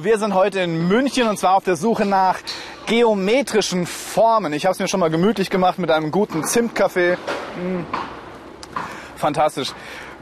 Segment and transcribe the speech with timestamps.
[0.00, 2.38] Wir sind heute in München und zwar auf der Suche nach
[2.86, 4.54] geometrischen Formen.
[4.54, 7.16] Ich habe es mir schon mal gemütlich gemacht mit einem guten Zimtkaffee.
[7.56, 7.84] Mm.
[9.16, 9.72] Fantastisch.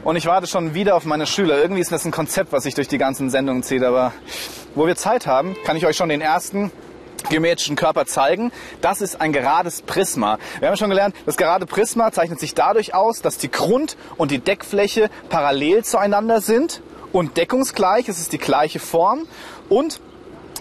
[0.03, 1.57] Und ich warte schon wieder auf meine Schüler.
[1.57, 3.83] Irgendwie ist das ein Konzept, was sich durch die ganzen Sendungen zieht.
[3.83, 4.11] Aber
[4.75, 6.69] wo wir Zeit haben, kann ich euch schon den ersten
[7.29, 8.51] geometrischen Körper zeigen.
[8.81, 10.37] Das ist ein gerades Prisma.
[10.59, 14.31] Wir haben schon gelernt, das gerade Prisma zeichnet sich dadurch aus, dass die Grund- und
[14.31, 16.81] die Deckfläche parallel zueinander sind
[17.13, 18.09] und deckungsgleich.
[18.09, 19.27] Es ist die gleiche Form
[19.69, 19.99] und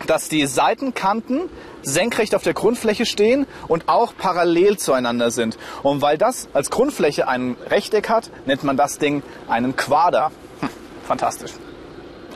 [0.06, 1.42] dass die Seitenkanten
[1.82, 5.58] senkrecht auf der Grundfläche stehen und auch parallel zueinander sind.
[5.82, 10.30] Und weil das als Grundfläche ein Rechteck hat, nennt man das Ding einen Quader.
[10.60, 10.68] Hm,
[11.06, 11.52] fantastisch.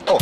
[0.07, 0.17] Oh.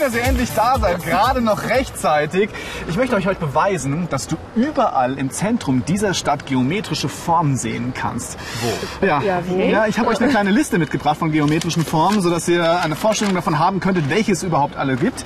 [0.00, 2.48] Schön, dass ihr endlich da seid, gerade noch rechtzeitig.
[2.88, 7.92] Ich möchte euch heute beweisen, dass du überall im Zentrum dieser Stadt geometrische Formen sehen
[7.94, 8.38] kannst.
[8.62, 9.06] Wo?
[9.06, 9.62] Ja, Ja, wie?
[9.70, 13.34] ja ich habe euch eine kleine Liste mitgebracht von geometrischen Formen, sodass ihr eine Vorstellung
[13.34, 15.22] davon haben könntet, welche es überhaupt alle gibt.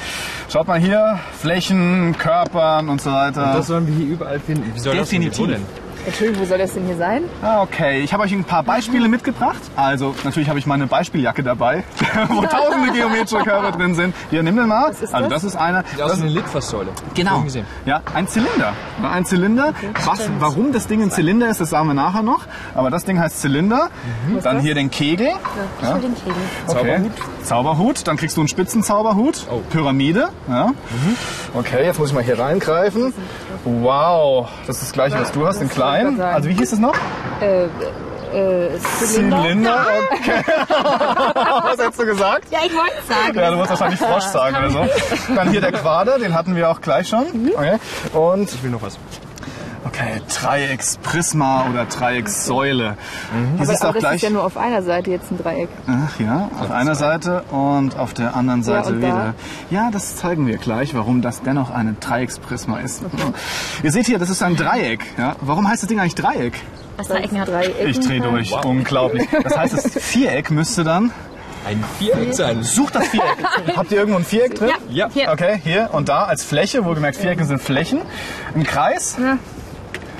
[0.49, 3.53] Schaut mal hier, Flächen, Körpern und so weiter.
[3.55, 4.75] Das sollen wir hier überall finden.
[4.75, 5.47] Wie soll Definitiv.
[5.47, 5.84] das denn?
[6.07, 7.25] Entschuldigung, wo soll das denn hier sein?
[7.43, 9.59] Ah, Okay, ich habe euch ein paar Beispiele mitgebracht.
[9.77, 11.85] Also natürlich habe ich meine Beispieljacke dabei,
[12.29, 14.15] wo tausende geometrische Körper drin sind.
[14.31, 14.91] Hier, nimm den mal.
[14.91, 15.43] Was ist also das?
[15.43, 15.83] das ist einer.
[15.91, 16.89] Sieht Das, wie eine Litfaßsäule.
[17.15, 17.45] genau.
[17.87, 18.73] Ja, ein Zylinder.
[19.03, 19.73] Ja, Ein Zylinder.
[20.05, 22.41] Was, warum das Ding ein Zylinder ist, das sagen wir nachher noch.
[22.75, 23.89] Aber das Ding heißt Zylinder.
[24.43, 25.29] Dann hier den Kegel.
[25.83, 26.35] Ich will den Kegel.
[26.67, 26.77] Okay.
[26.77, 27.13] Zauberhut.
[27.45, 28.07] Zauberhut.
[28.07, 29.47] Dann kriegst du einen Spitzenzauberhut.
[29.51, 29.61] Oh.
[29.71, 30.29] Pyramide.
[30.49, 30.73] Ja.
[31.55, 33.13] Okay, jetzt muss ich mal hier reingreifen.
[33.65, 36.21] Wow, das ist das gleiche, was du hast, in klein.
[36.21, 36.95] Also wie hieß es noch?
[37.41, 39.43] Äh, äh, Zylinder.
[39.43, 40.43] Zylinder, okay.
[41.63, 42.47] Was hättest du gesagt?
[42.51, 43.39] Ja, ich wollte es sagen.
[43.39, 44.87] Ja, du musst wahrscheinlich Frosch sagen oder so.
[45.35, 47.27] Dann hier der Quader, den hatten wir auch gleich schon.
[47.55, 47.79] Okay.
[48.13, 48.99] Und Ich will noch was.
[49.95, 52.97] Okay, Dreiecksprisma oder Dreieckssäule.
[53.59, 54.17] Das ist aber auch das gleich.
[54.17, 55.69] ist ja nur auf einer Seite jetzt ein Dreieck.
[55.87, 58.99] Ach ja, auf einer Seite und auf der anderen Seite da?
[58.99, 59.35] wieder.
[59.71, 63.03] Ja, das zeigen wir gleich, warum das dennoch ein Dreiecksprisma ist.
[63.83, 65.01] Ihr seht hier, das ist ein Dreieck.
[65.19, 65.37] Ja?
[65.41, 66.61] Warum heißt das Ding eigentlich Dreieck?
[66.97, 67.89] Das Dreieck hat drei Ecken.
[67.89, 68.53] Ich drehe durch.
[68.65, 69.29] Unglaublich.
[69.43, 71.11] Das heißt, das Viereck müsste dann.
[71.67, 72.63] Ein Viereck sein.
[72.63, 73.39] Sucht das Viereck.
[73.75, 74.71] Habt ihr irgendwo ein Viereck drin?
[74.91, 75.09] Ja.
[75.13, 75.33] Hier.
[75.33, 78.01] Okay, hier und da als Fläche, wohlgemerkt Vierecke sind Flächen.
[78.55, 79.17] Ein Kreis.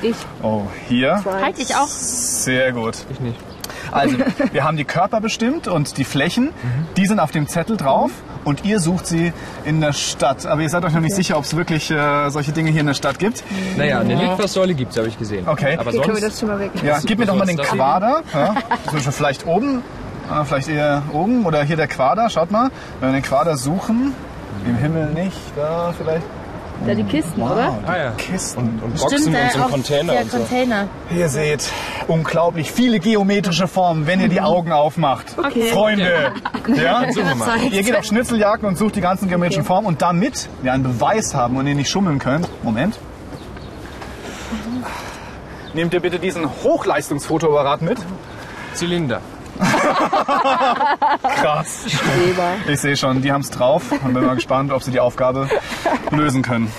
[0.05, 0.17] Ich.
[0.43, 1.23] Oh, hier.
[1.25, 1.89] Halt ich auch.
[1.89, 2.99] Sehr gut.
[3.11, 3.39] Ich nicht.
[3.91, 4.19] Also,
[4.53, 6.51] wir haben die Körper bestimmt und die Flächen,
[6.97, 8.11] die sind auf dem Zettel drauf
[8.45, 9.33] und ihr sucht sie
[9.65, 10.45] in der Stadt.
[10.45, 12.87] Aber ihr seid euch noch nicht sicher, ob es wirklich äh, solche Dinge hier in
[12.87, 13.43] der Stadt gibt.
[13.79, 15.49] Naja, eine Litfaßsäule gibt's, habe ich gesehen.
[15.49, 15.77] Okay.
[15.79, 16.35] Aber Okay, können wir sonst...
[16.35, 16.71] das schon mal weg?
[16.83, 18.23] Ja, gib mir doch mal den Quader.
[18.35, 18.55] Ja.
[18.85, 19.83] Zum Beispiel vielleicht oben,
[20.31, 22.29] äh, vielleicht eher oben oder hier der Quader.
[22.29, 22.71] Schaut mal,
[23.01, 24.13] wenn wir den Quader suchen,
[24.67, 26.27] im Himmel nicht, da vielleicht.
[26.87, 27.79] Da die Kisten, oder?
[27.87, 28.11] Ah ja.
[28.13, 28.81] Kisten.
[28.83, 30.37] Und Boxen und so ein Container der und so.
[30.39, 30.89] Container.
[31.17, 31.71] Ihr seht
[32.09, 35.27] unglaublich viele geometrische Formen, wenn ihr die Augen aufmacht.
[35.39, 35.69] Okay.
[35.73, 36.33] Freunde.
[36.77, 37.11] Ja?
[37.11, 37.59] Suchen wir mal.
[37.71, 39.69] Ihr geht auf Schnitzeljagden und sucht die ganzen geometrischen Okay.
[39.69, 42.49] Formen und damit wir einen Beweis haben und ihr nicht schummeln könnt.
[42.63, 42.99] Moment.
[45.73, 47.99] Nehmt ihr bitte diesen Hochleistungsfotoapparat mit.
[48.75, 49.21] Zylinder.
[51.41, 51.85] Krass.
[51.85, 52.55] Weber.
[52.69, 55.49] Ich sehe schon, die haben es drauf und bin mal gespannt, ob sie die Aufgabe
[56.11, 56.71] lösen können.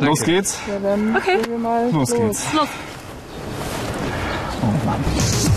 [0.00, 0.58] Los geht's.
[0.68, 1.38] Ja, dann okay.
[1.48, 2.52] wir mal Los geht's.
[2.52, 2.68] Los.
[4.62, 5.51] Oh Mann.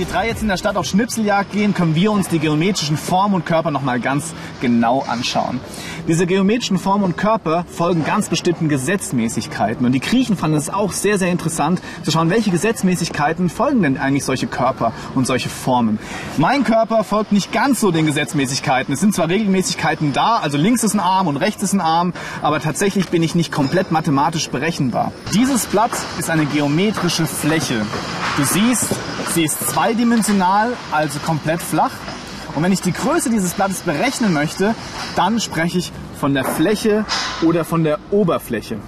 [0.00, 3.34] Die drei jetzt in der Stadt auf Schnipseljagd gehen, können wir uns die geometrischen Formen
[3.34, 4.32] und Körper noch mal ganz
[4.62, 5.60] genau anschauen.
[6.08, 9.84] Diese geometrischen Formen und Körper folgen ganz bestimmten Gesetzmäßigkeiten.
[9.84, 13.98] Und die Griechen fanden es auch sehr, sehr interessant zu schauen, welche Gesetzmäßigkeiten folgen denn
[13.98, 15.98] eigentlich solche Körper und solche Formen.
[16.38, 18.94] Mein Körper folgt nicht ganz so den Gesetzmäßigkeiten.
[18.94, 22.14] Es sind zwar Regelmäßigkeiten da, also links ist ein Arm und rechts ist ein Arm,
[22.40, 25.12] aber tatsächlich bin ich nicht komplett mathematisch berechenbar.
[25.34, 27.84] Dieses Blatt ist eine geometrische Fläche.
[28.38, 28.94] Du siehst,
[29.34, 31.92] sie ist zweidimensional, also komplett flach.
[32.54, 34.74] Und wenn ich die Größe dieses Blattes berechnen möchte,
[35.14, 37.04] dann spreche ich von der Fläche
[37.42, 38.78] oder von der Oberfläche.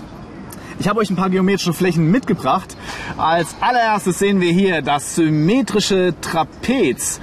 [0.78, 2.76] Ich habe euch ein paar geometrische Flächen mitgebracht.
[3.16, 7.20] Als allererstes sehen wir hier das symmetrische Trapez.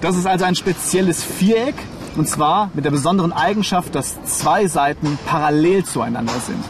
[0.00, 1.76] Das ist also ein spezielles Viereck
[2.16, 6.64] und zwar mit der besonderen Eigenschaft, dass zwei Seiten parallel zueinander sind.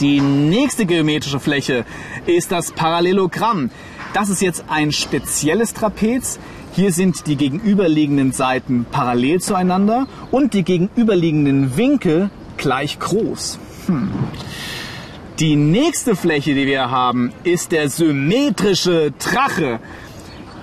[0.00, 1.84] Die nächste geometrische Fläche
[2.26, 3.70] ist das Parallelogramm.
[4.12, 6.38] Das ist jetzt ein spezielles Trapez.
[6.74, 13.58] Hier sind die gegenüberliegenden Seiten parallel zueinander und die gegenüberliegenden Winkel gleich groß.
[13.86, 14.10] Hm.
[15.38, 19.80] Die nächste Fläche, die wir haben, ist der symmetrische Drache.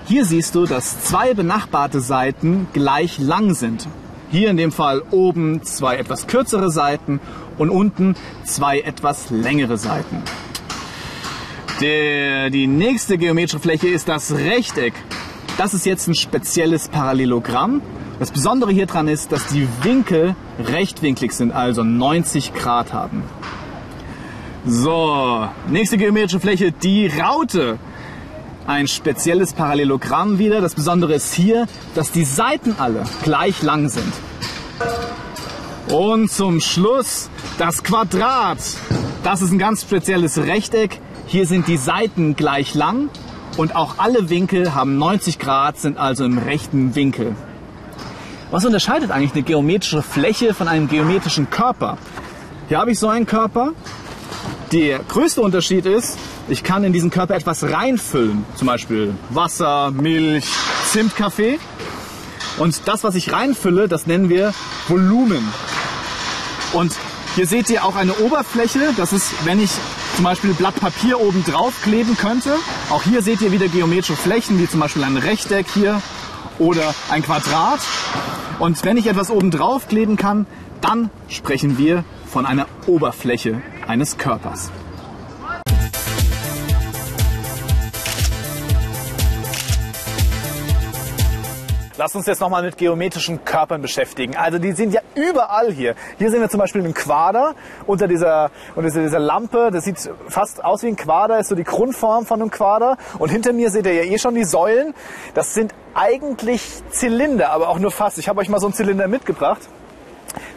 [0.06, 3.88] Hier siehst du, dass zwei benachbarte Seiten gleich lang sind.
[4.30, 7.20] Hier in dem Fall oben zwei etwas kürzere Seiten
[7.58, 8.14] und unten
[8.44, 10.22] zwei etwas längere Seiten.
[11.80, 14.92] Der, die nächste geometrische Fläche ist das Rechteck.
[15.56, 17.80] Das ist jetzt ein spezielles Parallelogramm.
[18.18, 23.22] Das Besondere hier dran ist, dass die Winkel rechtwinklig sind, also 90 Grad haben.
[24.66, 27.78] So, nächste geometrische Fläche, die Raute.
[28.66, 30.60] Ein spezielles Parallelogramm wieder.
[30.60, 34.12] Das Besondere ist hier, dass die Seiten alle gleich lang sind.
[35.90, 38.58] Und zum Schluss das Quadrat.
[39.22, 40.98] Das ist ein ganz spezielles Rechteck.
[41.26, 43.10] Hier sind die Seiten gleich lang
[43.58, 47.36] und auch alle Winkel haben 90 Grad, sind also im rechten Winkel.
[48.50, 51.98] Was unterscheidet eigentlich eine geometrische Fläche von einem geometrischen Körper?
[52.68, 53.72] Hier habe ich so einen Körper.
[54.72, 56.16] Der größte Unterschied ist,
[56.48, 58.46] ich kann in diesen Körper etwas reinfüllen.
[58.56, 60.46] Zum Beispiel Wasser, Milch,
[60.86, 61.58] Zimtkaffee.
[62.58, 64.54] Und das, was ich reinfülle, das nennen wir
[64.88, 65.46] Volumen.
[66.72, 66.96] Und
[67.36, 68.92] hier seht ihr auch eine Oberfläche.
[68.96, 69.70] Das ist, wenn ich
[70.16, 72.56] zum Beispiel Blatt Papier oben drauf kleben könnte.
[72.90, 76.02] Auch hier seht ihr wieder geometrische Flächen, wie zum Beispiel ein Rechteck hier
[76.58, 77.80] oder ein Quadrat.
[78.58, 80.46] Und wenn ich etwas oben drauf kleben kann,
[80.80, 84.70] dann sprechen wir von einer Oberfläche eines Körpers.
[92.00, 94.34] Lass uns jetzt nochmal mit geometrischen Körpern beschäftigen.
[94.34, 95.94] Also die sind ja überall hier.
[96.16, 97.54] Hier sehen wir zum Beispiel einen Quader
[97.86, 99.68] unter dieser, unter dieser Lampe.
[99.70, 102.96] Das sieht fast aus wie ein Quader, ist so die Grundform von einem Quader.
[103.18, 104.94] Und hinter mir seht ihr ja eh schon die Säulen.
[105.34, 108.16] Das sind eigentlich Zylinder, aber auch nur fast.
[108.16, 109.60] Ich habe euch mal so einen Zylinder mitgebracht.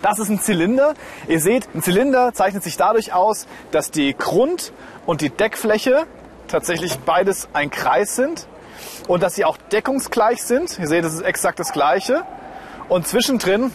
[0.02, 0.94] Das ist ein Zylinder.
[1.28, 4.72] Ihr seht, ein Zylinder zeichnet sich dadurch aus, dass die Grund-
[5.06, 6.06] und die Deckfläche
[6.48, 8.48] tatsächlich beides ein Kreis sind
[9.08, 10.78] und dass sie auch deckungsgleich sind.
[10.80, 12.24] Ihr seht, das ist exakt das gleiche.
[12.90, 13.72] Und zwischendrin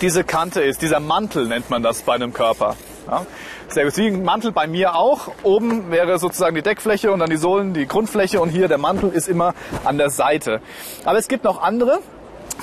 [0.00, 2.76] diese Kante ist, dieser Mantel nennt man das bei einem Körper.
[3.06, 3.24] Ja,
[3.68, 3.96] sehr gut.
[3.96, 5.28] Wie ein Mantel bei mir auch.
[5.42, 9.10] Oben wäre sozusagen die Deckfläche und dann die Sohlen, die Grundfläche und hier der Mantel
[9.10, 10.60] ist immer an der Seite.
[11.04, 12.00] Aber es gibt noch andere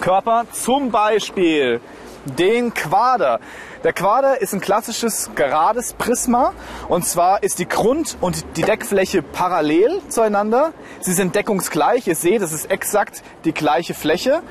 [0.01, 1.79] Körper, zum Beispiel
[2.25, 3.39] den Quader.
[3.83, 6.53] Der Quader ist ein klassisches gerades Prisma
[6.87, 10.73] und zwar ist die Grund- und die Deckfläche parallel zueinander.
[11.01, 12.07] Sie sind deckungsgleich.
[12.07, 14.41] Ihr seht, es ist exakt die gleiche Fläche.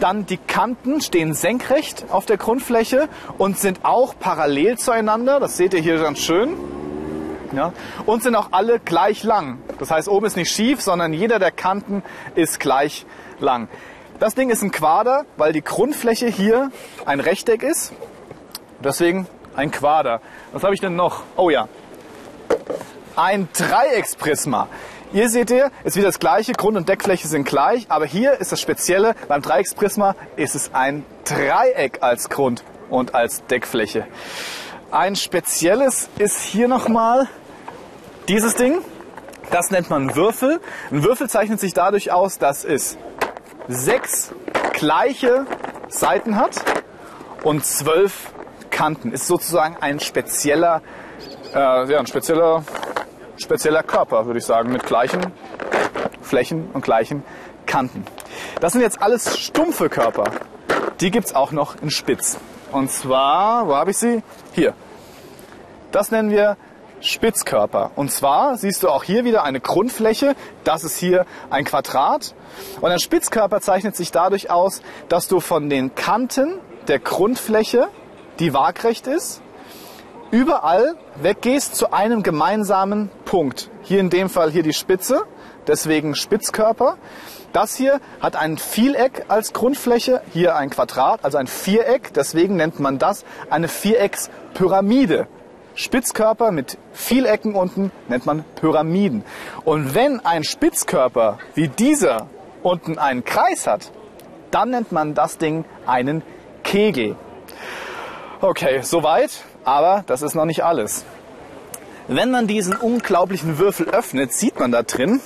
[0.00, 5.40] Dann die Kanten stehen senkrecht auf der Grundfläche und sind auch parallel zueinander.
[5.40, 6.56] Das seht ihr hier ganz schön.
[7.52, 7.72] Ja,
[8.04, 9.58] und sind auch alle gleich lang.
[9.78, 12.02] Das heißt, oben ist nicht schief, sondern jeder der Kanten
[12.34, 13.06] ist gleich
[13.38, 13.68] lang.
[14.20, 16.70] Das Ding ist ein Quader, weil die Grundfläche hier
[17.04, 17.92] ein Rechteck ist.
[18.82, 19.26] Deswegen
[19.56, 20.20] ein Quader.
[20.52, 21.22] Was habe ich denn noch?
[21.36, 21.68] Oh ja,
[23.16, 24.68] ein Dreiecksprisma.
[25.12, 28.50] Hier seht ihr, ist wieder das gleiche, Grund- und Deckfläche sind gleich, aber hier ist
[28.50, 34.06] das Spezielle, beim Dreiecksprisma ist es ein Dreieck als Grund- und als Deckfläche.
[34.90, 37.28] Ein spezielles ist hier nochmal
[38.26, 38.78] dieses Ding,
[39.50, 40.60] das nennt man Würfel.
[40.90, 42.96] Ein Würfel zeichnet sich dadurch aus, dass es
[43.68, 44.32] sechs
[44.72, 45.46] gleiche
[45.88, 46.62] Seiten hat
[47.42, 48.32] und zwölf
[48.70, 49.12] Kanten.
[49.12, 50.82] Ist sozusagen ein spezieller,
[51.54, 52.64] äh, ja, ein spezieller,
[53.36, 55.20] spezieller Körper, würde ich sagen, mit gleichen
[56.20, 57.22] Flächen und gleichen
[57.66, 58.04] Kanten.
[58.60, 60.24] Das sind jetzt alles stumpfe Körper.
[61.00, 62.38] Die gibt es auch noch in Spitz.
[62.72, 64.22] Und zwar, wo habe ich sie?
[64.52, 64.74] Hier.
[65.92, 66.56] Das nennen wir
[67.04, 67.90] Spitzkörper.
[67.96, 70.34] Und zwar siehst du auch hier wieder eine Grundfläche.
[70.64, 72.34] Das ist hier ein Quadrat.
[72.80, 74.80] Und ein Spitzkörper zeichnet sich dadurch aus,
[75.10, 76.58] dass du von den Kanten
[76.88, 77.88] der Grundfläche,
[78.38, 79.42] die waagrecht ist,
[80.30, 83.70] überall weggehst zu einem gemeinsamen Punkt.
[83.82, 85.24] Hier in dem Fall hier die Spitze,
[85.66, 86.96] deswegen Spitzkörper.
[87.52, 92.14] Das hier hat ein Vieleck als Grundfläche, hier ein Quadrat, also ein Viereck.
[92.14, 95.28] Deswegen nennt man das eine Viereckspyramide.
[95.74, 99.24] Spitzkörper mit Vielecken unten nennt man Pyramiden.
[99.64, 102.28] Und wenn ein Spitzkörper wie dieser
[102.62, 103.90] unten einen Kreis hat,
[104.50, 106.22] dann nennt man das Ding einen
[106.62, 107.16] Kegel.
[108.40, 111.04] Okay, soweit, aber das ist noch nicht alles.
[112.06, 115.20] Wenn man diesen unglaublichen Würfel öffnet, sieht man da drin,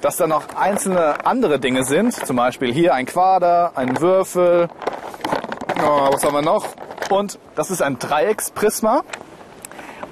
[0.00, 2.14] dass da noch einzelne andere Dinge sind.
[2.14, 4.68] Zum Beispiel hier ein Quader, ein Würfel.
[5.82, 6.66] Oh, was haben wir noch?
[7.10, 9.02] Und das ist ein Dreiecksprisma.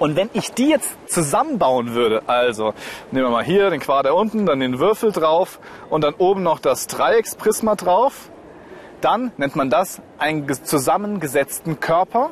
[0.03, 2.75] Und wenn ich die jetzt zusammenbauen würde, also
[3.13, 6.59] nehmen wir mal hier den Quader unten, dann den Würfel drauf und dann oben noch
[6.59, 8.29] das Dreiecksprisma drauf,
[9.01, 12.31] dann nennt man das einen ges- zusammengesetzten Körper,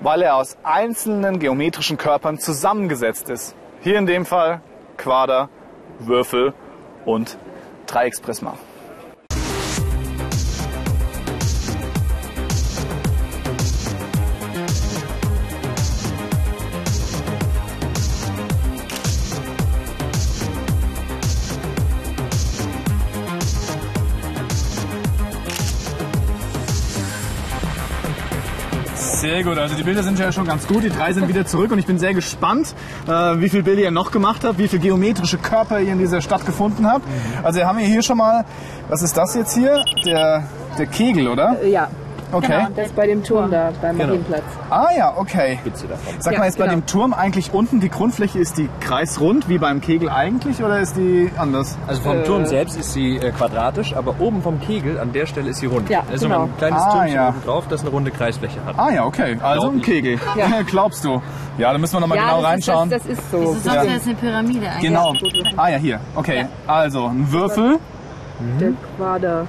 [0.00, 3.54] weil er aus einzelnen geometrischen Körpern zusammengesetzt ist.
[3.82, 4.60] Hier in dem Fall
[4.96, 5.48] Quader,
[6.00, 6.54] Würfel
[7.04, 7.38] und
[7.86, 8.54] Dreiecksprisma.
[29.32, 30.84] Sehr gut, also die Bilder sind ja schon ganz gut.
[30.84, 32.74] Die drei sind wieder zurück und ich bin sehr gespannt,
[33.06, 33.10] äh,
[33.40, 36.44] wie viele Bilder ihr noch gemacht habt, wie viele geometrische Körper ihr in dieser Stadt
[36.44, 37.06] gefunden habt.
[37.42, 38.44] Also wir haben hier schon mal,
[38.90, 39.86] was ist das jetzt hier?
[40.04, 40.44] Der,
[40.78, 41.64] der Kegel, oder?
[41.64, 41.88] Ja,
[42.32, 42.66] Okay.
[42.74, 44.42] das ist bei dem Turm da, beim Marienplatz.
[44.70, 45.58] Ah ja, okay.
[45.60, 46.14] Spitze davon.
[46.18, 46.76] Sag Ja, mal, ist bei genau.
[46.78, 50.96] dem Turm eigentlich unten die Grundfläche, ist die kreisrund wie beim Kegel eigentlich oder ist
[50.96, 51.76] die anders?
[51.86, 55.50] Also vom Turm selbst ist sie äh, quadratisch, aber oben vom Kegel, an der Stelle
[55.50, 55.88] ist sie rund.
[55.90, 56.44] Ja, da ist genau.
[56.44, 57.28] ein kleines Ah, Türmchen ja.
[57.28, 58.78] oben drauf, das eine runde Kreisfläche hat.
[58.78, 59.36] Ah ja, okay.
[59.42, 59.84] Also Glaub ein ich.
[59.84, 60.18] Kegel.
[60.36, 60.46] Ja.
[60.66, 61.20] Glaubst du?
[61.58, 62.90] Ja, da müssen wir nochmal ja, genau das reinschauen.
[62.90, 63.44] Ist, das, das ist so.
[63.52, 63.74] Sonst Ja.
[63.84, 64.80] wäre es eine Pyramide eigentlich.
[64.90, 65.12] genau.
[65.56, 66.00] Ah ja, hier.
[66.14, 66.46] Okay.
[66.66, 67.78] Also ein Würfel.
[68.60, 69.46] Der Quader.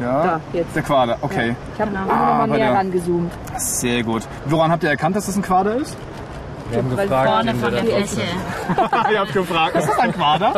[0.00, 0.22] Ja.
[0.22, 0.74] Da, jetzt.
[0.74, 1.18] Der Quader.
[1.20, 1.54] Okay.
[1.74, 2.02] Ich habe Genau.
[2.04, 3.32] immer noch mal bei näher der- rangezoomt.
[3.56, 4.22] Sehr gut.
[4.46, 5.96] Woran habt ihr erkannt, dass das ein Quader ist?
[6.70, 8.20] Wir haben Weil gefragt, Vorne von der Fläche.
[9.12, 9.76] ihr habt gefragt.
[9.76, 10.54] Ist das ein Quader?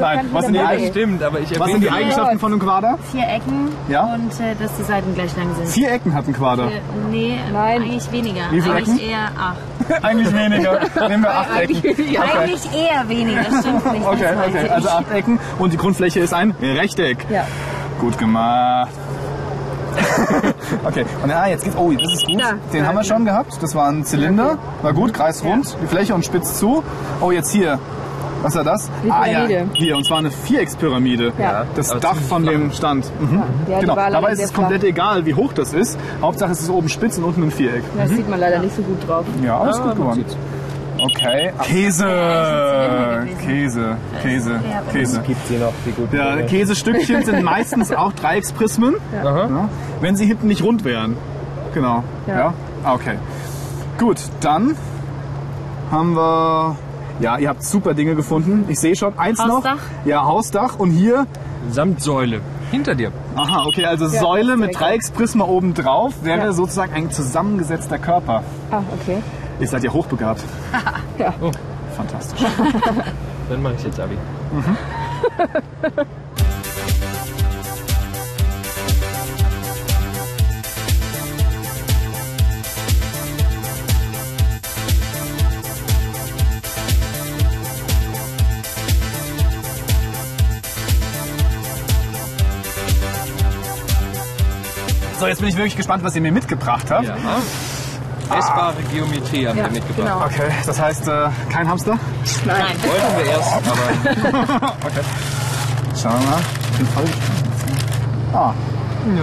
[0.00, 0.70] Nein, was sind die dabei.
[0.72, 2.98] Eigen- Stimmt, aber ich Was sind die Eigenschaften von einem Quader?
[3.12, 4.02] Vier Ecken Ja.
[4.14, 5.68] und äh, dass die Seiten gleich lang sind.
[5.68, 6.64] Vier Ecken hat ein Quader.
[6.66, 7.82] Äh, Nee, Nein.
[7.82, 8.42] eigentlich weniger.
[8.50, 9.10] Wie viele eigentlich Ecken?
[9.10, 10.02] eher acht.
[10.04, 10.80] Eigentlich weniger.
[11.08, 12.12] Nehmen wir acht Ecken.
[12.12, 12.20] Ja.
[12.22, 14.06] Eigentlich eher weniger, stimmt nicht.
[14.06, 14.68] Okay, okay.
[14.68, 17.24] Also acht Ecken und die Grundfläche ist ein Rechteck.
[17.30, 17.46] Ja.
[17.98, 18.92] Gut gemacht.
[20.84, 21.76] okay, und ah, jetzt geht's.
[21.76, 22.40] Oh, das ist gut.
[22.40, 23.60] Ja, Den ja, haben wir schon gehabt.
[23.60, 24.58] Das war ein Zylinder.
[24.82, 25.76] War gut, kreisrund.
[25.82, 26.84] Die Fläche und spitz zu.
[27.20, 27.78] Oh, jetzt hier.
[28.42, 28.88] Was war das?
[29.04, 29.70] Die ah ja, Pyramide.
[29.74, 29.96] hier.
[29.96, 31.32] Und zwar eine Viereckspyramide.
[31.38, 31.66] Ja.
[31.74, 33.10] Das Aber Dach von dem Stand.
[33.20, 33.42] Mhm.
[33.68, 33.96] Ja, genau.
[33.96, 35.98] Dabei ist es komplett egal, wie hoch das ist.
[36.22, 37.82] Hauptsache es ist oben spitz und unten ein Viereck.
[37.96, 39.24] Das sieht man leider nicht so gut drauf.
[39.42, 40.24] Ja, aber ist Ja, gut geworden.
[41.00, 41.52] Okay.
[41.62, 42.06] Käse.
[43.46, 43.96] Käse.
[44.22, 44.50] Käse.
[44.70, 45.20] Ja, Käse.
[45.26, 46.36] Gibt sie noch die guten Ja.
[46.42, 49.68] Käsestückchen sind meistens auch Dreiecksprismen, ja,
[50.00, 51.16] wenn sie hinten nicht rund wären.
[51.74, 52.02] Genau.
[52.26, 52.38] Ja.
[52.38, 52.54] Ja.
[52.84, 53.14] Ah, Okay.
[53.98, 54.76] Gut, dann
[55.90, 56.76] haben wir.
[57.20, 58.64] Ja, ihr habt super Dinge gefunden.
[58.68, 59.74] Ich sehe schon eins Hausdach?
[59.74, 59.80] noch.
[60.06, 61.26] Ja, Hausdach und hier.
[61.70, 62.40] Samt Säule.
[62.70, 63.10] Hinter dir.
[63.34, 64.78] Aha, okay, also Säule mit.
[64.78, 66.52] Dreiecksprisma oben drauf wäre Ja.
[66.52, 68.44] sozusagen ein zusammengesetzter Körper.
[68.70, 69.18] Ah, okay.
[69.60, 70.42] Ihr seid ja hochbegabt.
[71.18, 71.34] Ja.
[71.40, 71.50] Oh.
[71.96, 72.40] Fantastisch.
[73.48, 74.16] Dann mache ich jetzt Abi.
[95.18, 97.08] So, jetzt bin ich wirklich gespannt, was ihr mir mitgebracht habt.
[97.08, 97.16] Ja.
[98.30, 99.96] Messbare Geometrie haben Ja, wir mitgebracht.
[99.96, 100.24] genau.
[100.26, 101.98] Okay, das heißt, äh, kein Hamster?
[102.44, 102.58] Nein.
[102.82, 104.72] Wollten wir erst, aber
[106.00, 106.40] Schauen wir mal.
[106.72, 107.04] Ich bin voll.
[108.32, 108.52] Ah.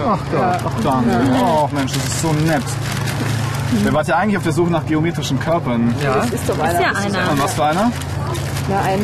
[0.08, 1.10] Ach Gott, ach danke.
[1.40, 2.62] Oh Mensch, das ist so nett.
[3.84, 5.94] Ihr wart ja eigentlich auf der Suche nach geometrischen Körpern.
[6.02, 6.16] ja.
[6.16, 6.80] Das ist doch Ist einer.
[6.80, 7.30] ja ist einer.
[7.32, 7.92] Und was für einer?
[8.68, 9.00] Ja, ein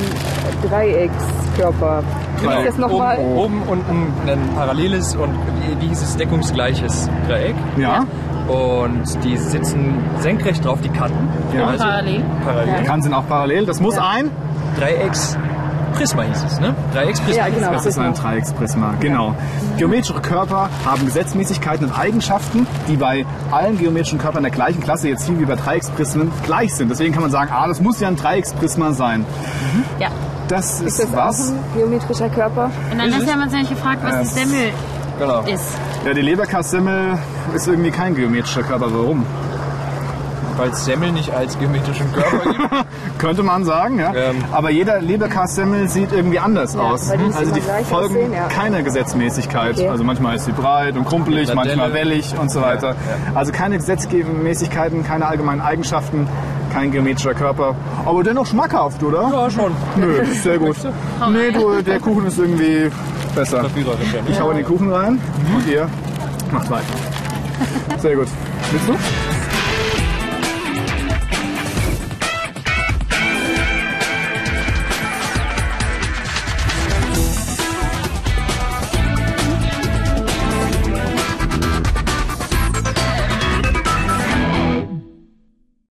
[0.68, 2.02] Dreieckskörper.
[2.40, 2.58] Genau.
[2.60, 3.18] ist das nochmal?
[3.18, 5.30] Oben, oben unten ein paralleles und
[5.80, 7.54] wie hieß es, deckungsgleiches Dreieck.
[7.76, 8.04] Ja.
[8.52, 11.28] Und die sitzen senkrecht drauf, die Kanten.
[11.56, 11.66] Ja.
[11.68, 12.22] Also Parallel.
[12.44, 12.74] parallel.
[12.80, 13.64] Die Kanten sind auch parallel.
[13.66, 14.30] Das muss ein.
[14.78, 16.74] Dreiecksprisma hieß es, ne?
[16.92, 17.42] Dreiecksprisma.
[17.46, 17.72] Ja, genau.
[17.72, 19.34] Das ist ein Dreiecksprisma, genau.
[19.78, 25.26] Geometrische Körper haben Gesetzmäßigkeiten und Eigenschaften, die bei allen geometrischen Körpern der gleichen Klasse, jetzt
[25.26, 26.90] hier wie bei Dreiecksprismen, gleich sind.
[26.90, 29.24] Deswegen kann man sagen, ah, das muss ja ein Dreiecksprisma sein.
[29.98, 30.08] Ja.
[30.48, 31.48] Das ist, Ist das was?
[31.48, 32.70] auch ein geometrischer Körper?
[32.90, 34.70] Und dann ist ja man sich gefragt, was die Semmel
[35.18, 35.40] Genau.
[35.42, 35.78] ist.
[36.04, 37.16] Ja, die Leberkassemmel
[37.54, 38.92] ist irgendwie kein geometrischer Körper.
[38.92, 39.24] Warum?
[40.56, 43.18] Weil es Semmel nicht als geometrischen Körper gibt.
[43.18, 44.12] Könnte man sagen, ja.
[44.12, 44.36] Ähm.
[44.50, 47.08] Aber jeder Leberkassemmel sieht irgendwie anders aus.
[47.08, 48.48] weil die nicht also die folgen aussehen, ja.
[48.48, 49.76] keiner Gesetzmäßigkeit.
[49.78, 49.88] Okay.
[49.88, 52.96] Also manchmal ist sie breit und krumpelig, manchmal wellig und so weiter.
[53.34, 56.26] Also keine Gesetzmäßigkeiten, keine allgemeinen Eigenschaften,
[56.72, 57.74] kein geometrischer Körper.
[58.04, 59.30] Aber dennoch schmackhaft, oder?
[59.30, 59.72] Ja, schon.
[59.96, 60.76] Nö, sehr gut.
[61.30, 62.90] Nee, du, der Kuchen ist irgendwie
[63.34, 63.64] besser.
[64.28, 65.20] Ich hau in den Kuchen rein
[65.54, 65.88] und ihr
[66.50, 66.84] macht weiter.
[67.98, 68.28] Sehr gut.
[68.70, 69.31] Willst du?